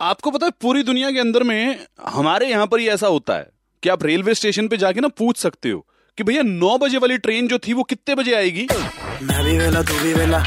[0.00, 1.78] आपको पता है पूरी दुनिया के अंदर में
[2.08, 3.46] हमारे यहाँ पर ही ऐसा होता है
[3.82, 5.84] कि आप रेलवे स्टेशन पे जाके ना पूछ सकते हो
[6.18, 8.66] कि भैया नौ बजे वाली ट्रेन जो थी वो कितने बजे आएगी?
[9.22, 10.38] मैं भी वेला तू भी वेला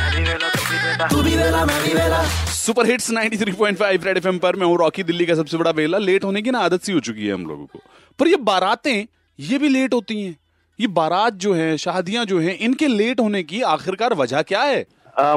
[1.08, 5.04] तू भी वेला मैं भी वेला सुपर हिट्स 93.5 रेड एफएम पर मैं हूँ रॉकी
[5.04, 7.46] दिल्ली का सबसे बड़ा वेला। लेट होने की ना आदत सी हो चुकी है हम
[7.48, 7.80] लोगों को।
[8.20, 9.06] पर ये बारातें
[9.40, 10.36] ये भी लेट होती हैं।
[10.80, 14.86] ये बारात जो है शादियाँ जो हैं इनके लेट होने की आखिरकार वजह क्या है?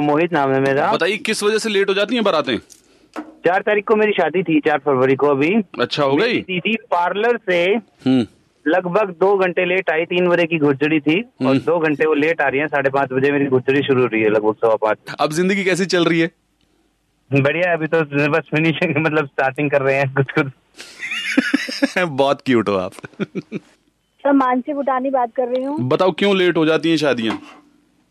[0.01, 2.57] मोहित नाम है मेरा। बताइए किस वजह से लेट हो जाती हैं बारातें?
[3.47, 6.39] चार तारीख को मेरी शादी थी चार फरवरी को अभी। अच्छा हो गई?
[6.41, 7.63] दीदी पार्लर से
[8.07, 8.27] हम्म।
[8.67, 12.15] लगभग दो घंटे लेट आई तीन बजे की घुड़चड़ी थी हम्म। और दो घंटे वो
[12.15, 14.77] लेट आ रही है साढ़े पाँच बजे मेरी घुड़चड़ी शुरू हो रही है लगभग सवा
[14.77, 16.31] पाँच। अब ज़िंदगी कैसी चल रही है?
[17.31, 20.53] बढ़िया अभी तो बस फिनिशिंग मतलब स्टार्टिंग कर रहे हैं कुछ कुछ।
[21.99, 22.93] बहुत क्यूट हो आप।
[23.23, 27.39] सर मानसी भूटानी बात कर रही हूँ। बताओ क्यों लेट हो जाती हैं शादियाँ?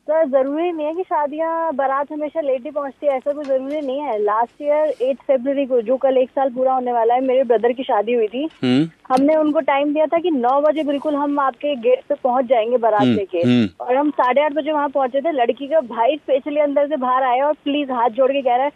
[0.08, 3.80] सर ज़रूरी नहीं है कि शादियाँ बारात हमेशा लेट ही पहुँचती है ऐसा कोई ज़रूरी
[3.82, 7.22] नहीं है। लास्ट ईयर एट फरवरी को जो कल एक साल पूरा होने वाला है
[7.22, 10.84] मेरे ब्रदर की शादी हुई थी। हम्म। हमने उनको टाइम दिया था कि नौ बजे
[10.84, 14.54] बिल्कुल हम आपके गेट पे पहुँच जाएँगे बारात हम्म, लेके। हम्म। और हम साढ़े आठ
[14.54, 18.10] बजे वहाँ पहुँचे थे। लड़की का भाई स्पेशली अंदर से बाहर आया और प्लीज़ हाथ
[18.10, 18.72] जोड़ के कह रहा है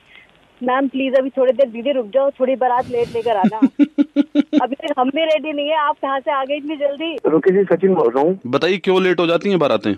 [0.64, 3.58] मैम प्लीज़ अभी थोड़ी देर दीदी रुक जाओ थोड़ी बारात लेट लेकर आना।
[4.64, 7.18] अभी तक हम भी रेडी नहीं है। आप कहाँ से आ गए इतनी जल्दी?
[7.26, 9.94] रुकी जी सचिन बोल रहा हूँ। बताइए क्यों लेट हो जाती है बारातें?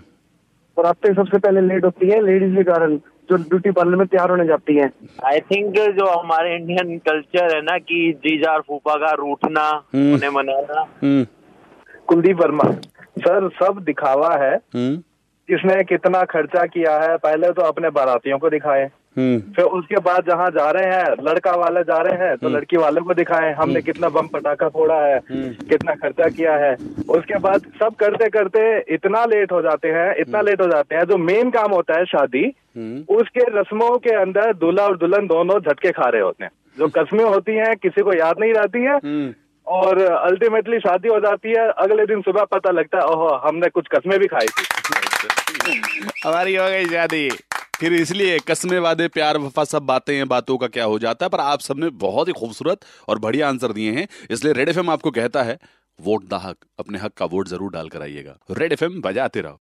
[0.78, 4.46] रास्ते सबसे पहले लेट होती है लेडीज़ के कारण जो ब्यूटी पार्लर में तैयार होने
[4.46, 4.90] जाती है।
[5.26, 10.14] आई थिंक जो हमारे इंडियन कल्चर है ना कि जीजा और फूफा का रूठना हम्म।
[10.14, 11.26] उन्हें मनाना। हम्म।
[12.06, 12.70] कुलदीप वर्मा
[13.18, 14.96] सर सब दिखावा है। हम्म।
[15.48, 20.26] किसने कितना खर्चा किया है पहले तो अपने बारातियों को दिखाए। हम्म फिर उसके बाद
[20.26, 23.82] जहाँ जा रहे हैं लड़का वाले जा रहे हैं तो लड़की वाले को दिखाए हमने
[23.82, 25.18] कितना बम पटाखा फोड़ा है
[25.70, 26.72] कितना खर्चा किया है।
[27.08, 28.62] उसके बाद सब करते करते
[28.94, 32.04] इतना लेट हो जाते हैं इतना लेट हो जाते हैं जो मेन काम होता है
[32.04, 32.44] शादी
[32.76, 36.88] हम्म। उसके रस्मों के अंदर दूल्हा और दुल्हन दोनों झटके खा रहे होते हैं। जो
[36.88, 39.32] कस्में होती हैं किसी को याद नहीं रहती है हम्म।
[39.66, 43.86] और अल्टीमेटली शादी हो जाती है अगले दिन सुबह पता लगता है ओहो हमने कुछ
[43.94, 44.64] कस्में भी खाई थी।
[46.28, 47.28] हमारी हो गई शादी।
[47.82, 51.30] फिर इसलिए कस्मे, वादे, प्यार, वफा, सब बातें हैं, बातों का क्या हो जाता है,
[51.30, 55.10] पर आप सबने बहुत ही खूबसूरत और बढ़िया आंसर दिए हैं। इसलिए रेड एफएम आपको
[55.10, 55.58] कहता है,
[56.00, 59.50] वोट दाहक, अपने हक का वोट ज़रूर डालकर आइएगा। रेड एफएम, बजाते रहो।